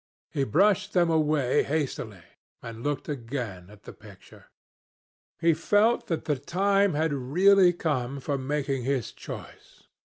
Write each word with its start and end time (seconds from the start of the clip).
He 0.31 0.45
brushed 0.45 0.93
them 0.93 1.11
away 1.11 1.61
hastily 1.61 2.23
and 2.63 2.81
looked 2.81 3.07
again 3.07 3.69
at 3.69 3.83
the 3.83 3.93
picture. 3.93 4.45
He 5.39 5.53
felt 5.53 6.07
that 6.07 6.25
the 6.25 6.39
time 6.39 6.95
had 6.95 7.13
really 7.13 7.71
come 7.71 8.19
for 8.19 8.39
making 8.39 8.81
his 8.81 9.11
choice. 9.11 9.83